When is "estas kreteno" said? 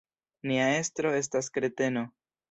1.17-2.07